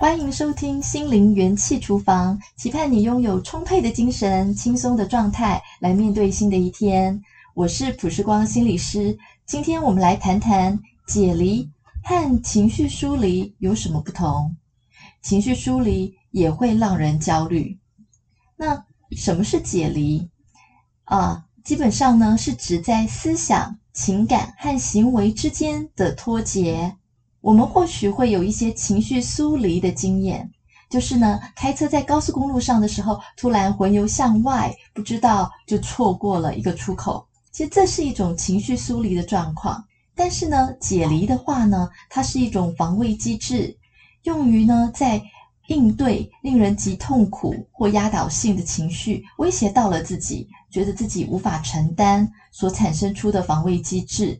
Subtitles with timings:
[0.00, 7.20] 欢迎收听心灵元气厨房，期盼你拥有充沛的精神、轻松的状态来面对新的一天。
[7.52, 11.68] 我是卜世光心理师，今天我们来谈谈解离
[12.04, 14.56] 和情绪疏离有什么不同。
[15.20, 17.76] 情绪疏离也会让人焦虑。
[18.56, 18.84] 那
[19.16, 20.30] 什么是解离？
[21.06, 26.97] 啊，基本上呢是指在思想、情感和行为之间的脱节。
[27.48, 30.46] 我们或许会有一些情绪疏离的经验，
[30.90, 37.26] 就是呢，开车在高速公路上的时候，突然魂游向外，不知道就错过了一个出口。
[37.50, 39.82] 其实这是一种情绪疏离的状况。
[40.14, 43.74] 但是呢，解离的话呢，它是一种防卫机制，
[44.24, 45.18] 用于呢在
[45.68, 54.38] 应对令人极痛苦或压倒性的情绪，威胁到了自己，觉得自己无法承担所产生出的防卫机制。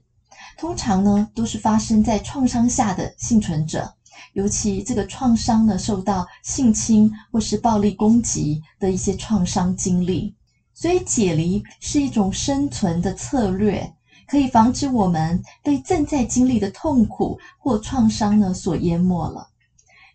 [0.59, 3.89] 通常呢，都是发生在创伤下的幸存者，
[4.33, 10.35] 尤其这个创伤呢，受到性侵或是暴力攻击的一些创伤经历。
[10.75, 13.89] 所以，解离是一种生存的策略，
[14.27, 19.49] 可以防止我们被正在经历的痛苦或创伤呢所淹没了。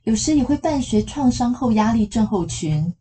[0.03, 2.93] 有时也会伴随创伤后压力症候群，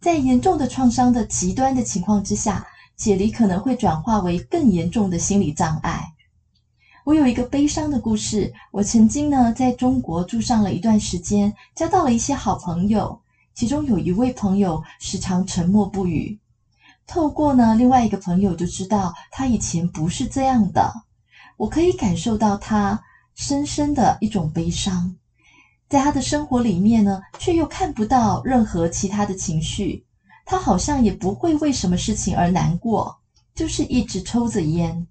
[0.00, 6.10] 在严重的创伤的极端的情况之下，解离可能会转化为更严重的心理障碍。
[7.04, 8.52] 我有一个悲伤的故事。
[8.70, 13.18] 我曾经呢，在中国住上了一段时间，交到了一些好朋友。
[13.54, 16.38] 其中有一位朋友时常沉默不语。
[17.06, 20.92] 透过呢，另外一个朋友就知道，他以前不是这样的。
[21.56, 23.02] 我可以感受到他
[23.34, 25.14] 深深的一种悲伤，
[25.88, 30.04] 在他的生活里面呢，却又看不到任何其他的情绪。
[30.46, 33.18] 他好像也不会为什么事情而难过，
[33.54, 35.06] 就是一直抽着烟。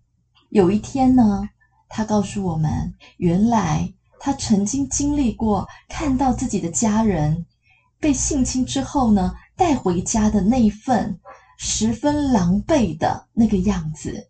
[0.49, 1.47] 有一天呢，
[1.89, 7.45] 他告诉我们，原来他曾经经历过看到自己的家人
[7.99, 11.19] 被性侵之后呢，带回家的那一份
[11.57, 14.29] 十分狼狈的那个样子，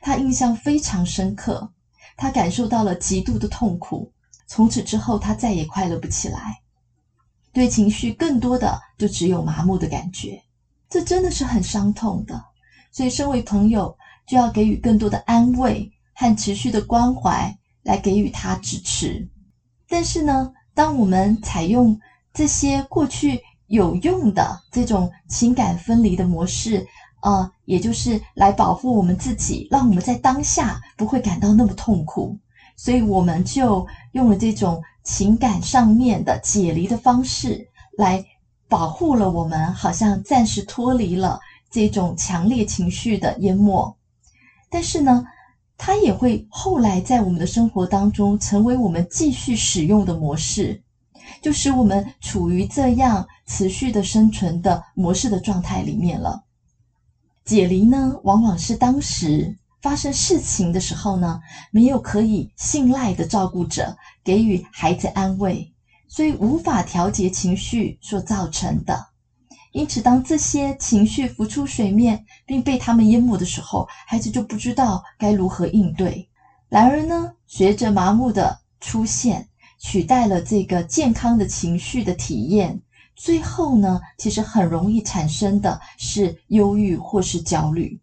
[0.00, 1.72] 他印象非常深刻。
[2.16, 4.12] 他感受到了极度的痛苦，
[4.48, 6.60] 从此之后他再也快乐不起来，
[7.52, 10.42] 对情绪更多的就只有麻木的感觉。
[10.90, 12.42] 这真的是很伤痛的，
[12.90, 15.88] 所以身为朋友就要给予更多的安慰。
[16.18, 19.28] 和持续的关怀来给予他支持，
[19.88, 21.96] 但是呢，当我们采用
[22.34, 26.84] 这些过去有用的这种情感分离的模式，
[27.22, 32.36] 呃，也就是来保护我们自己，让我们在当下不会感到那么痛苦，
[32.74, 37.64] 所以我们就用了这种情感上面的解离的方式
[37.96, 38.20] 来
[38.68, 41.38] 保护了我们，好像暂时脱离了
[41.70, 43.96] 这种强烈情绪的淹没，
[44.68, 45.24] 但是呢，
[45.78, 50.82] 它也会后来在我们的生活当中成为我们继续使用的模式，
[51.40, 56.42] 就使我们处于这样持续的生存的模式的状态里面了。
[57.44, 61.40] 解离呢，往往是当时发生事情的时候呢，
[61.70, 65.72] 没有可以信赖的照顾者给予孩子安慰，
[66.08, 69.07] 所以无法调节情绪所造成的。
[69.78, 76.28] 因此，当这些情绪浮出水面，并被他们淹没的时候，孩子就不知道该如何应对。
[76.68, 79.46] 然而呢，随着麻木的出现，
[79.78, 82.82] 取代了这个健康的情绪的体验，
[83.14, 87.96] 最后呢，其实很容易产生的是忧郁或是焦虑。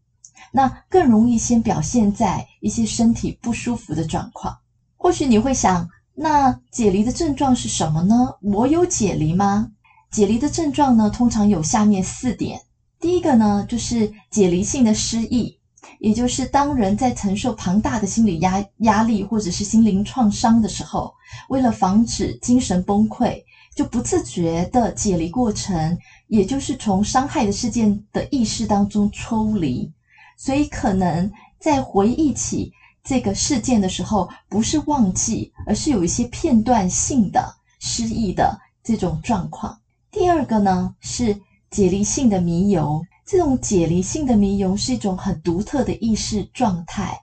[0.53, 4.57] 那更容易先表现在一些身体不舒服的状况。
[4.95, 8.33] 或许你会想，那解离的症状是什么呢？
[8.41, 9.67] 我有解离吗？
[10.15, 12.57] 解离的症状呢，通常有下面四点。
[13.01, 15.59] 第一个呢，就是解离性的失忆，
[15.99, 21.13] 也就是当人在承受庞大的心理压压力或者是心灵创伤的时候，
[21.49, 23.43] 为了防止精神崩溃，
[23.75, 29.91] 就不自觉的解离过程，也就是从伤害的事件的意识当中抽离，
[30.37, 31.29] 所以可能
[31.59, 32.71] 在回忆起
[33.03, 39.77] 这个事件的时候，不是忘记，而是有一些片段性的失忆的这种状况。
[40.15, 41.37] 第二个呢，是
[41.69, 47.19] 解离性的迷游，这种解离性的迷游是一种很独特的意识状态，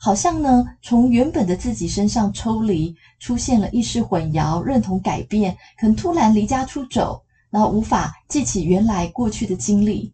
[0.00, 10.12] 好像呢，从原本的自己身上抽离，出现了意识混淆、认同改变，可能突然离家出走，然后无法记起原来过去的经历，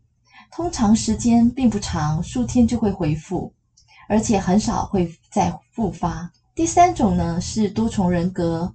[0.52, 3.50] 通常时间并不长，数天就会恢复，
[4.10, 6.30] 而且很少会再复发。
[6.54, 8.70] 第三种呢，是多重人格。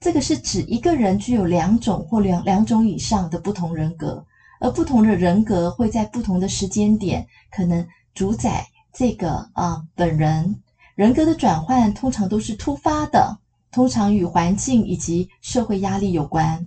[0.00, 4.24] 这个是指一个人具有两种或两两种以上的不同人格，
[4.60, 10.60] 而不同的人格会在不同的时间点可能主宰这个啊本人。
[10.94, 13.38] 人格的转换通常都是突发的，
[13.70, 16.66] 通常与环境以及社会压力有关。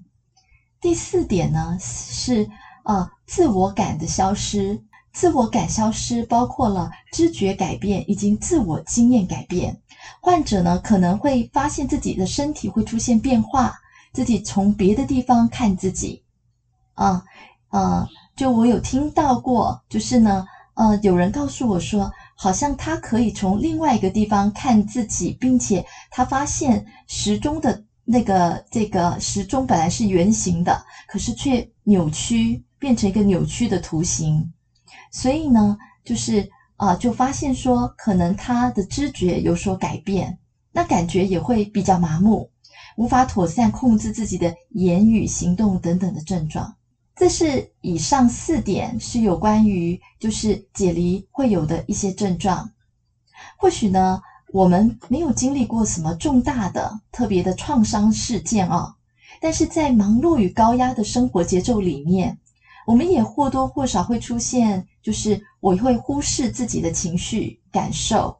[0.79, 2.49] 第四点呢是
[2.83, 4.81] 呃自我感的消失，
[5.13, 9.80] 自我感消失包括了知觉改变以及自我经验改变。
[10.21, 13.71] 患者呢可能会发现自己的身体会出现变化，
[14.13, 16.21] 自己从别的地方看自己，
[16.93, 17.21] 啊
[17.69, 18.05] 呃，
[18.35, 20.43] 就我有听到过，就是呢
[20.75, 27.83] 呃有人告诉我说，好像他可以从另外一个地方看自己，并且他发现时钟的。
[28.03, 34.51] 那个这个时钟本来是圆形的，可是却扭曲，变成一个扭曲的图形。
[35.11, 36.45] 所以呢，就是
[36.83, 40.39] 啊、就发现说，可能他的知觉有所改变，
[40.71, 42.49] 那感觉也会比较麻木，
[42.97, 46.73] 无法妥善控制自己的言语、行动等等的症状。
[47.15, 52.69] 这是以上四点是有关于就是解离会有的一些症状。
[53.57, 54.19] 或许呢。
[54.53, 58.93] 我们没有经历过什么重大的、特别的创伤事件啊，
[59.39, 62.37] 但是在忙碌与高压的生活节奏里面，
[62.85, 68.35] 我们也或多或少会出现，就是我会忽视自己的情绪感受，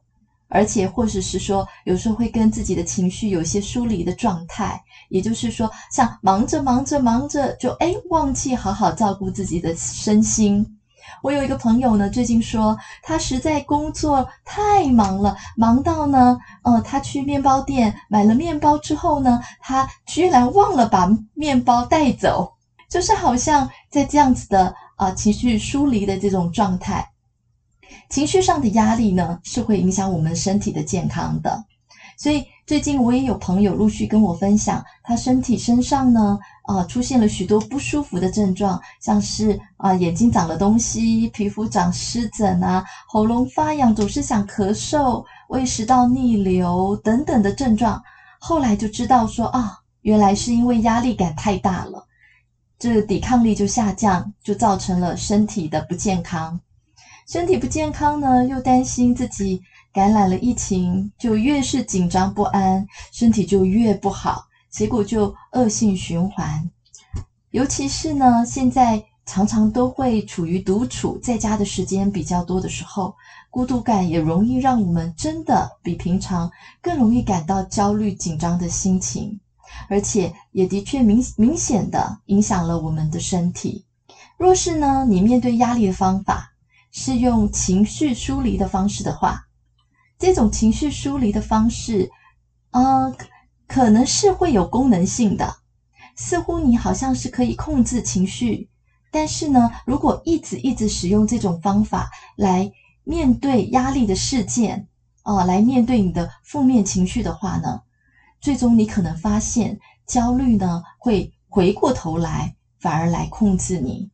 [0.48, 4.78] 而且或者是说，有时候会跟自己的情绪有一些疏离的状态，
[5.08, 10.66] 也就是说，像忙着忙着忙着，就诶忘记好好照顾自己的身心。
[11.20, 22.52] 我有一个朋友呢，最近说他实在工作太忙了，忙到呢，呃，他去面包店买了面包之后呢，他居然忘了把面包带走，
[22.92, 27.02] 就是好像在这样子的啊、情绪疏离的这种状态，
[28.10, 31.64] 情绪上的压力呢，是会影响我们身体的健康的，
[32.18, 32.44] 所以。
[32.64, 48.00] 最近我也有朋友陆续跟我分享，他身体身上呢，啊、出现了许多不舒服的症状，像是啊、眼睛长了东西，皮肤长湿疹啊，喉咙发痒，总是想咳嗽，胃食道逆流等等的症状。
[48.38, 52.06] 后来就知道说啊，原来是因为压力感太大了，
[52.82, 56.58] 这抵抗力就下降，就造成了身体的不健康。
[57.28, 59.62] 身体不健康呢，又担心自己。
[59.92, 66.68] 感染了疫情，就越是紧张不安，身体就越不好，结果就恶性循环。
[67.52, 73.14] 尤其是呢，现在常常都会处于独处在家的时间比较多的时候，
[73.48, 76.50] 孤独感也容易让我们真的比平常
[76.80, 79.38] 更容易感到焦虑紧张的心情，
[79.88, 83.84] 而且也的确明明显的影响了我们的身体。
[84.36, 86.52] 若是呢，你面对压力的方法
[86.90, 89.38] 是用情绪疏离的方式的话，
[90.18, 92.08] 这种情绪疏离的方式，
[92.72, 93.12] 呃，
[93.66, 95.54] 可能是会有功能性的，
[96.16, 98.68] 似乎你好像是可以控制情绪，
[99.10, 102.68] 但是呢，如果一直一直使用这种方法来
[103.04, 104.86] 面对压力的事件，
[105.24, 107.78] 哦、来面对你的负面情绪的话呢，
[108.42, 114.10] 最终你可能发现焦虑呢会回过头来，反而来控制你。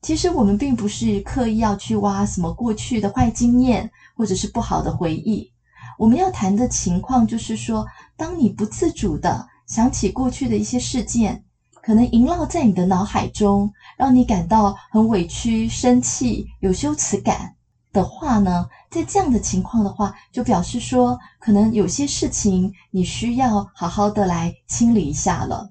[0.00, 3.90] 其实我们并不是刻意要去挖什么过去的坏经验。
[4.18, 5.52] 或者是不好的回忆，
[5.98, 7.84] 我们要谈的情况就是说，
[8.16, 11.44] 当你不自主的想起过去的一些事件，
[11.82, 17.52] 可能萦绕在你的脑海中，让你感到很委屈、生气、有羞耻感
[17.92, 18.66] 的话呢，
[18.96, 25.68] 在这样的情况的话，就表示说，可能有些事情你需要好好的来清理一下了，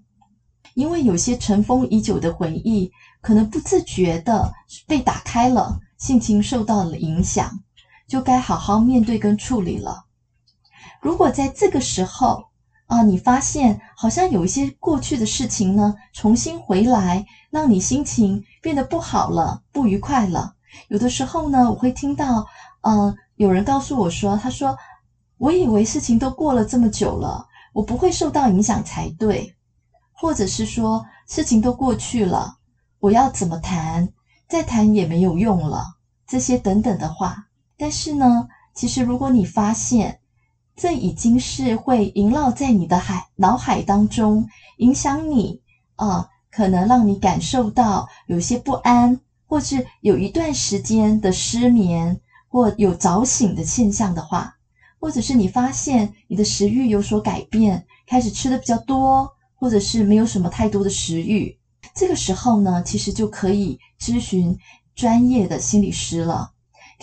[0.75, 2.91] 因为有些尘封已久的回忆，
[3.21, 4.53] 可能不自觉的
[4.85, 7.49] 被打开了，性情受到了影响。
[8.07, 10.05] 就该好好面对跟处理了。
[11.01, 12.45] 如果在这个时候
[12.85, 20.53] 啊，你发现好像有一些过去的事情呢，重新回来，让你心情变得不好了，不愉快了。
[20.89, 22.45] 有的时候呢，我会听到，
[22.85, 24.77] 呃，有人告诉我说，他说，
[25.39, 29.55] 我以为事情都过了这么久了，我不会受到影响才对，
[30.13, 32.53] 或者是说，事情都过去了，
[32.99, 34.07] 我要怎么谈，
[34.47, 35.83] 再谈也没有用了，
[36.27, 37.47] 这些等等的话。
[37.75, 40.19] 但是呢，其实如果你发现
[40.75, 44.45] 这已经是会萦绕在你的海脑海当中，
[44.77, 45.59] 影响你
[45.95, 52.19] 啊、可能让你感受到有些不安，或是有一段时间的失眠，
[52.55, 54.55] 或有早醒的现象的话，
[54.97, 61.53] 或者是你发现你的食欲有所改变，开始吃的比较多，或者是没有什么太多的食欲，
[61.93, 64.57] 这个时候呢，其实就可以咨询
[64.95, 66.49] 专业的心理师了。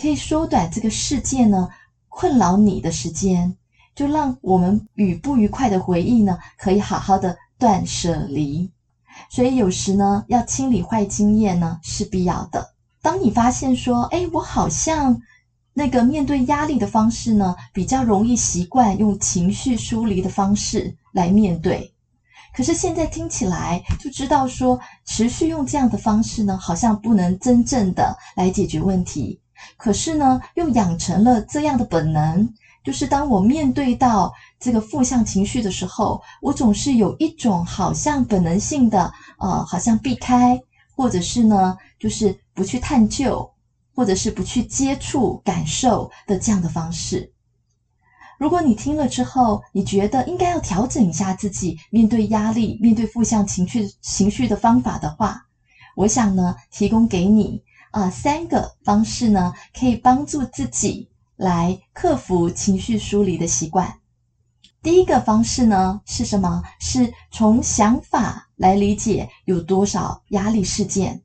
[0.01, 1.69] 可以缩短这个事件呢
[2.09, 3.55] 困扰你的时间，
[3.93, 8.71] 就让我们与不愉快的回忆呢可以好好的断舍离。
[9.29, 12.73] 所以有时呢要清理坏经验呢是必要的。
[13.03, 15.21] 当你发现说，哎，我好像
[15.73, 21.91] 那个面对压力的方式呢，比较容易习惯用情绪疏离的方式来面对。
[22.55, 29.39] 可是现在听起来就知道说，持续用这样的方式呢，好像不能真正的来解决问题。
[29.77, 32.47] 可是呢，又养成了这样的本能，
[32.83, 40.59] 就是当我面对到这个负向情绪的时候，我总是有一种好像本能性的，呃，好像避开，
[40.95, 43.49] 或者是呢，就是不去探究。
[43.95, 47.31] 或者是不去接触、感受的这样的方式。
[48.39, 55.45] 如果你听了之后，你觉得应该要调整一下自己面对压力、面对负向情绪情绪的方法的话，
[55.95, 63.99] 我想呢，提供给你啊、三个方式呢，可以帮助自己来克服情绪疏离的习惯。
[64.81, 66.61] 第一个方式呢是什么？
[66.79, 71.21] 是从想法来理解有多少压力事件，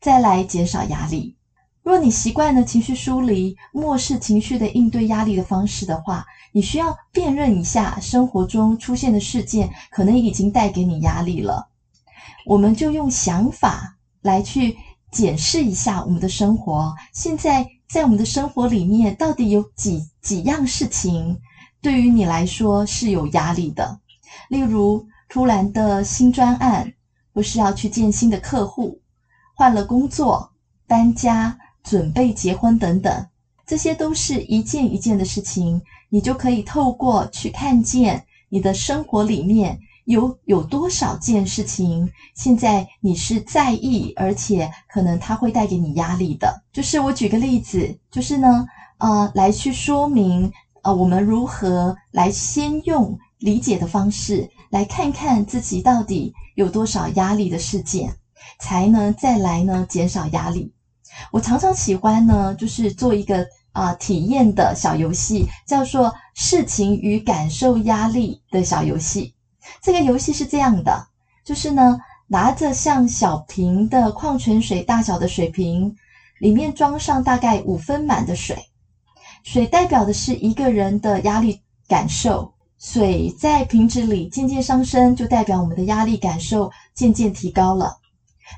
[0.00, 1.35] 再来减少压力。
[1.86, 11.68] 若你习惯了情绪疏离、漠视情绪的应对压力的方式的话，你需要辨认一下生活中出现的事件可能已经带给你压力了。
[12.44, 14.76] 我们就用想法来去
[15.12, 16.92] 检视一下我们的生活。
[17.12, 21.38] 现在在我们的生活里面，到底有几几样事情
[21.80, 24.00] 对于你来说是有压力的？
[24.48, 26.92] 例如，突然的新专案，
[27.32, 29.00] 或是要去见新的客户，
[29.54, 30.50] 换了工作，
[30.88, 31.56] 搬家。
[31.88, 33.26] 准备结婚等等，
[33.64, 46.60] 这些都是一件一件的事情，你就可以透过去看见你的生活里面有有多少件事情，现在你是在意，而且可能它会带给你压力的。
[46.72, 48.66] 就是我举个例子，就是呢，
[48.98, 50.50] 呃，来去说明，
[50.82, 58.12] 呃，我们如何来先用理解的方式来看看自己到底有多少压力的事件，
[58.58, 60.72] 才能再来呢减少压力。
[61.32, 63.42] 我常常喜欢呢，就是做一个
[63.72, 69.34] 啊、呃、体验的小游戏，叫做“事情与感受压力”的小游戏。
[69.82, 71.08] 这个游戏是这样的，
[71.44, 75.94] 就是呢，拿着像小瓶的矿泉水大小的水瓶，
[76.40, 78.56] 里面装上大概五分满的水，
[79.42, 87.96] 水代表的是一个人的压力感受，水在瓶子里渐渐上升，就代表我们的压力感受渐渐提高了。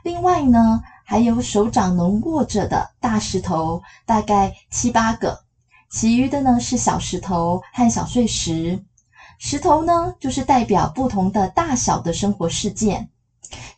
[0.02, 5.40] 另外呢，还有手掌能握着的大石头，大概七八个，
[5.88, 8.78] 其余的呢是小石头和小碎石。
[9.38, 13.08] 石头呢，就是代表不同的大小的生活事件。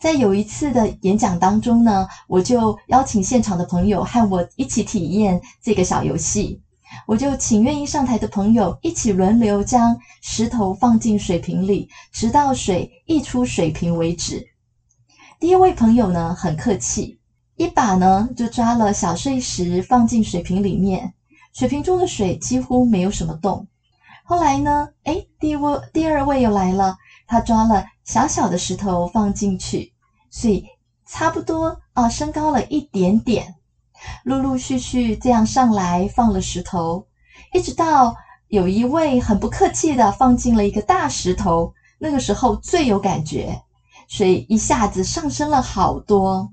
[0.00, 6.60] 在有一次的演讲当中呢，我就邀请现场的朋友和我一起体验这个小游戏。
[7.06, 14.44] 我就请愿意上台的朋友一起轮流将石头放进水瓶里，直到水溢出水瓶为止。
[15.38, 17.19] 第一位朋友呢，很客气。
[17.60, 21.12] 一把呢，就抓了小碎石放进水瓶里面，
[21.52, 23.66] 水瓶中的水几乎没有什么动。
[24.24, 26.94] 后来呢，诶，第一位第二位又来了，
[27.26, 29.92] 他抓了小小的石头放进去，
[30.30, 30.64] 所以
[31.04, 33.54] 差不多啊，升高了一点点。
[34.24, 37.04] 陆陆续续这样上来放了石头，
[37.52, 38.14] 一直到
[38.48, 43.60] 有一位很不客气的放进了一个大石头，那个时候最有感觉，
[44.08, 46.50] 水一下子上升了好多。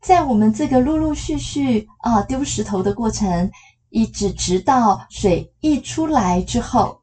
[0.00, 3.50] 在我们这个陆陆续续啊丢石头的过程，
[3.90, 7.00] 一直直到水溢出来之后，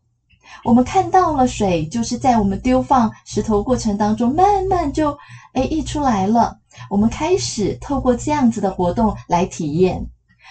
[0.63, 5.15] 我们看到了水，就是在我们丢放石头过程当中，慢慢就
[5.53, 6.57] 诶溢出来了。
[6.89, 10.05] 我们开始透过这样子的活动来体验，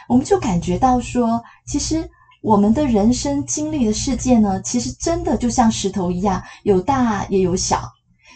[0.08, 2.08] 我们就感觉到说，其实
[2.42, 7.82] 我们的人生经历的事件呢，其实真的就像石头一样，有大也有小，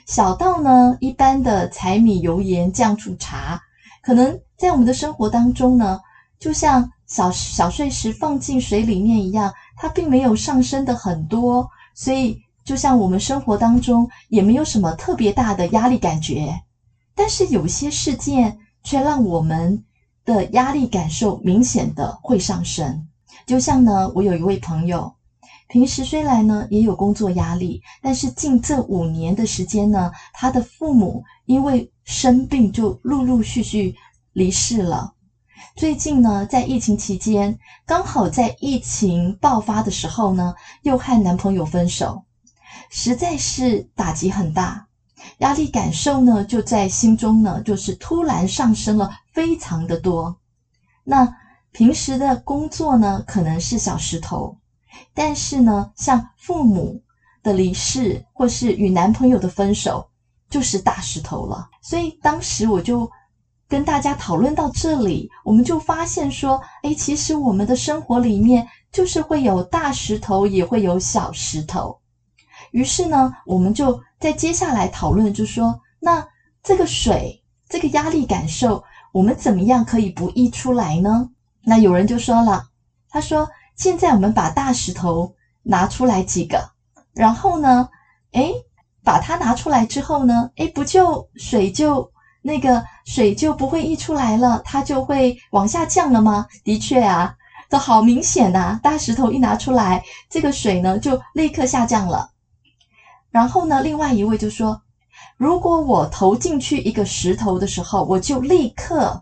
[0.06, 3.60] 小到呢一般的柴米油盐酱醋茶。
[4.02, 6.00] 可能在我们的生活当中呢，
[6.38, 16.60] 就像小小碎石放进水里面一样，它并没有上升的很多，所以就像我们生活当中也没有什么特别大的压力感觉。
[17.14, 19.82] 但是有些事件却让我们
[20.24, 23.06] 的压力感受明显的会上升。
[23.46, 25.12] 就像呢，我有一位朋友，
[25.68, 33.94] 平时虽然呢也有工作压力，但是近这五年的时间呢，他的父母因为生病就陆陆续续
[34.32, 35.12] 离世了。
[35.76, 42.24] 最近呢，在疫情期间，刚好在疫情爆发的时候呢，又和男朋友分手，
[42.88, 44.86] 实在是打击很大，
[45.40, 50.34] 压力感受呢就在心中呢，就是突然上升了非常的多。
[51.04, 51.30] 那
[51.72, 54.56] 平时的工作呢，可能是小石头，
[55.12, 57.02] 但是呢，像父母
[57.42, 60.07] 的离世或是与男朋友的分手，
[60.48, 61.66] 就是大石头了。
[61.82, 63.08] 所以当时我就
[63.68, 71.94] 跟大家讨论到这里，我们就发现说，诶，其实我们的生活里面就是会有大石头，也会有小石头。
[72.70, 76.24] 于是呢，我们就在接下来讨论，就说，那
[76.62, 81.26] 这个水，这个压力感受，我们怎么样可以不溢出来呢？
[81.62, 82.62] 那有人就说了，
[83.10, 85.30] 他说，现在我们把大石头
[85.62, 86.58] 拿出来几个，
[87.12, 87.86] 然后呢，
[88.32, 88.52] 诶，
[89.08, 92.06] 把它拿出来之后呢，诶，不就水就。
[92.42, 96.44] 那个水就不会溢出来了，它就会往下降了吗？
[96.62, 97.30] 的确啊，
[97.68, 98.78] 这好明显呐！
[98.80, 100.00] 大石头一拿出来，
[100.30, 102.26] 这个水呢就立刻下降了。
[103.30, 104.78] 然后呢，另外一位就说
[105.36, 109.20] ：“如果我投进去一个石头的时候，我就立刻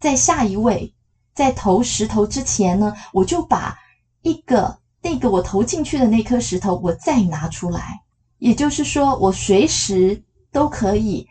[0.00, 0.90] 在下一位
[1.34, 3.74] 在投石头之前呢，我就把
[4.22, 7.98] 一个那个我投进去的那颗石头我再拿出来，
[8.38, 11.26] 也就是说，我随时都可以。”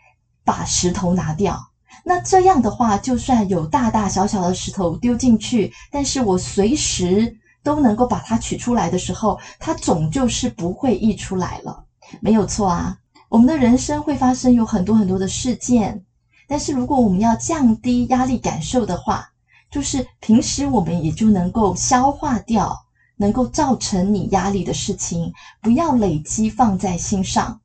[0.48, 1.62] 把石头拿掉，
[2.06, 11.84] 那这样的话，就算有大大小小的石头丢进去，但是我随时都能够把它取出来的时候，它总就是不会溢出来了，
[12.22, 12.96] 没有错啊。
[13.28, 16.02] 我们的人生会发生有很多很多的事件，
[16.46, 19.28] 但是如果我们要降低压力感受的话，
[19.70, 22.86] 就是平时我们也就能够消化掉，
[23.18, 27.60] 能够造成你压力的事情，不要累积放在心上。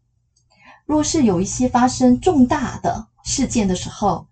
[0.85, 4.27] 若是有一些发生重大的事件的时候，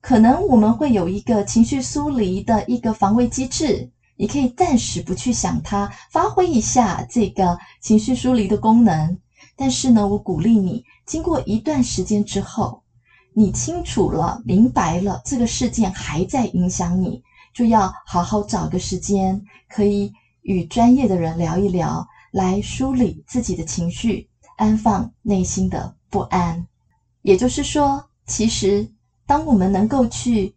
[0.00, 9.16] 可能我们会有一个情绪疏离的一个防卫机制，你可以暂时不去想它，发挥一下这个情绪疏离的功能。
[9.56, 12.82] 但是呢，我鼓励你，经过一段时间之后，
[13.32, 20.12] 你清楚了、明白了这个事件还在影响你，就要好好找个时间，可以
[20.44, 24.30] 与专业的人聊一聊，来梳理自己的情绪。
[24.56, 26.64] 安放内心的不安，
[27.22, 28.88] 也就是说，其实
[29.26, 30.54] 当我们能够去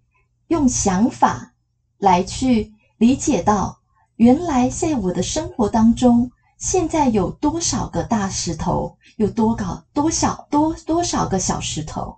[0.49, 1.51] 用想法
[1.97, 3.79] 来去理解到，
[4.17, 6.29] 原来在我的生活当中，
[6.59, 12.15] 现在有多少个大石头，有多高多小多多少个小石头，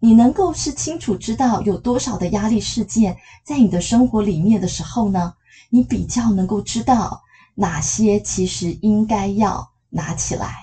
[0.00, 5.32] 你能够是清楚知道有多少的压力事件在你的生活里面的时候呢，
[5.72, 7.22] 你比较能够知道
[7.54, 10.58] 哪些其实应该要拿起来。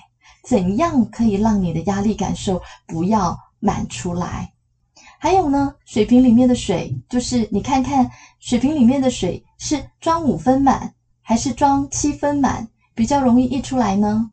[0.48, 4.48] 怎样可以让你的压力感受不要满出来？
[5.18, 14.30] 还有呢，水瓶里面的水，就是你看看水瓶里面的水是装五分满还是装七分满比较容易溢出来呢？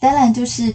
[0.00, 0.74] 当然就是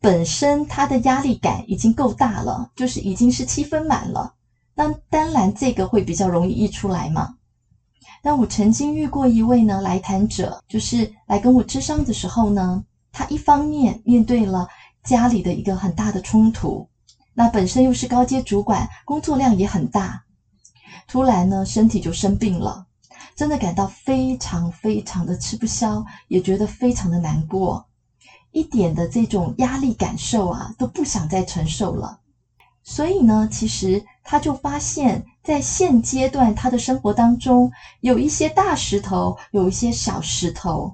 [0.00, 4.32] 本身它的压力感已经够大了，就是已经是七分满了，
[4.74, 7.30] 那当然这个会比较容易溢出来嘛。
[8.22, 12.84] 那我曾经遇过一位呢来谈者，就是来跟我咨商的时候呢。
[13.10, 14.68] 他一方面面对了
[15.02, 16.86] 家里的一个很大的冲突，
[17.34, 20.22] 那本身又是高阶主管，工作量也很大，
[21.08, 22.86] 突然呢身体就生病了，
[23.34, 27.84] 真的感到非常非常的吃不消，也觉得非常的难过，
[28.52, 32.20] 一点的这种压力感受啊都不想再承受了。
[32.90, 37.70] 所以呢，其实他就发现，在现阶段他的生活当中，
[38.00, 40.90] 有一些大石头，有一些小石头，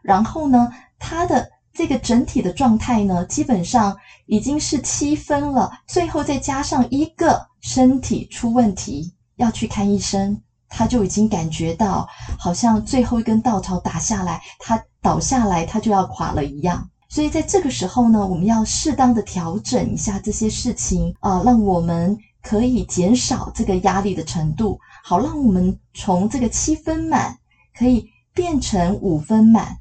[0.00, 3.92] 然后呢，他的这个整体的状态呢，基本上
[4.26, 5.68] 已经是七分了。
[5.88, 12.06] 最后再加上一个身体出问题要去看医生，他就已经感觉到
[12.38, 16.88] 好像最后一根稻草打下来，他倒下来他就要垮了一样。
[17.14, 27.38] 所以在这个时候呢，我们要适当的调整一下这些事情啊，让我们可以减少这个压力的程度，好让我们从这个七分满
[27.78, 29.76] 可以变成五分满。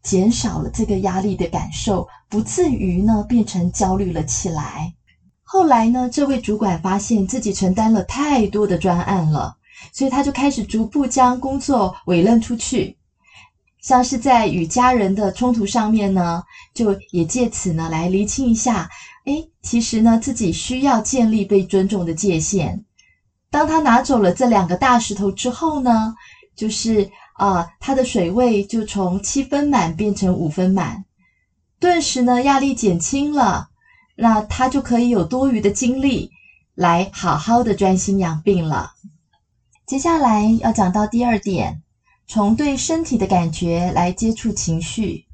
[0.00, 4.94] 减少了这个压力的感受，不至于呢变成焦虑了起来。
[5.42, 9.56] 后来呢，这位主管发现自己承担了太多的专案了，
[9.92, 12.96] 所以他就开始逐步将工作委任出去。
[13.86, 16.42] 像是在与家人的冲突上面呢，
[16.74, 18.90] 就也借此呢来厘清一下，
[19.26, 22.84] 诶，其实呢自己需要建立被尊重的界限。
[23.48, 26.16] 当他拿走了这两个大石头之后呢，
[26.56, 27.08] 就是。
[27.38, 31.04] 啊，他的水位就从七分满变成五分满，
[31.78, 33.68] 顿时呢压力减轻了，
[34.16, 36.30] 那他就可以有多余的精力
[36.74, 38.92] 来好好的专心养病了。
[39.86, 41.82] 接下来要讲到第二点，
[42.28, 45.26] 从对身体的感觉来接触情绪。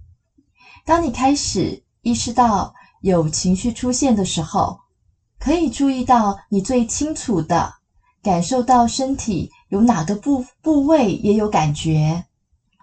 [0.84, 4.78] 当你开始意识到有情绪出现的时候，
[5.38, 7.72] 可以注意到你最清楚的
[8.22, 9.50] 感受到身体。
[9.68, 12.26] 有哪个部部位也有感觉？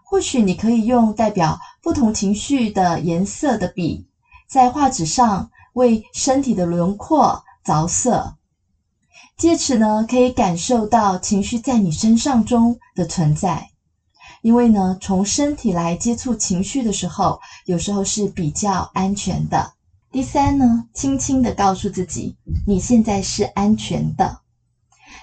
[0.04, 4.08] 或许你可以用代表不同情绪的颜色的笔，
[4.50, 8.34] 在画纸上为身体的轮廓着色。
[9.38, 13.70] 借此呢，可以感受到情绪在你身上中的存在。
[14.42, 19.70] 因为呢，从身体来接触情绪的时候，有时候是比较安全的。
[20.12, 22.34] 第三呢，轻轻地告诉自己，
[22.66, 24.40] 你现在是安全的。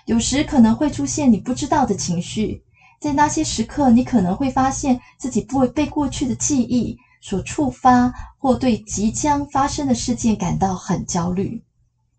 [0.05, 2.63] 有时可能会出现你不知道的情绪，
[3.01, 11.61] 在那些时刻，你可能会发现自己不会被过去的记忆所触发，或对即将发生的事件感到很焦虑。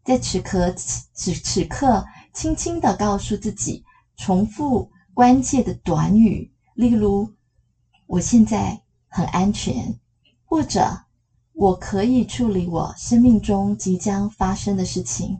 [0.03, 3.81] 在此刻，此此刻，轻轻地告诉自己，
[4.17, 7.27] 重复关键的短语，例如
[8.05, 9.95] “我现在很安全”，
[10.45, 10.87] 或者
[11.53, 15.39] “我可以处理我生命中即将发生的事情”，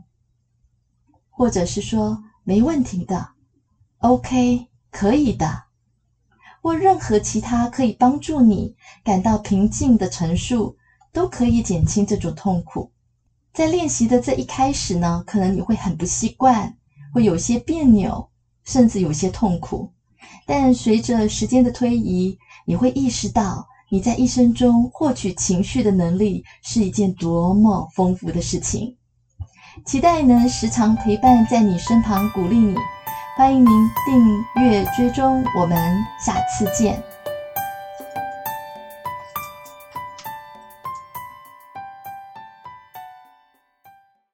[1.30, 3.24] 或者是说“没问题的
[3.98, 5.66] ”，“OK，可以的”，
[6.60, 8.74] 或任何其他可以帮助你
[9.04, 10.74] 感到平静的陈述，
[11.12, 12.90] 都可以减轻这种痛苦。
[13.52, 16.74] 在练习的这一开始呢，可能你会很不习惯，
[17.12, 18.28] 会有些别扭，
[18.64, 19.88] 甚至有些痛苦。
[20.46, 28.94] 但随着时间的推移，你会意识到你在一生中获取情绪的能力是一件多么丰富的事情。
[29.84, 32.74] 期待能时常陪伴在你身旁，鼓励你。
[33.36, 33.70] 欢迎您
[34.06, 37.00] 订阅追踪，我们下次见。